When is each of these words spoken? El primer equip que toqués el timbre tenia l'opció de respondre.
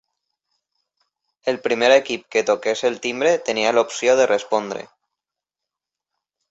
El 1.53 1.59
primer 1.67 1.91
equip 1.97 2.25
que 2.37 2.43
toqués 2.49 2.83
el 2.91 2.99
timbre 3.05 3.37
tenia 3.51 3.75
l'opció 3.79 4.19
de 4.23 4.27
respondre. 4.35 4.87